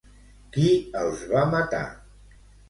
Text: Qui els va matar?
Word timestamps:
Qui 0.55 0.71
els 1.01 1.21
va 1.35 1.45
matar? 1.53 1.83